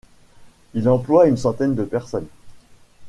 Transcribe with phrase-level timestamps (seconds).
[0.73, 2.25] Il emploie une centaine de personnes.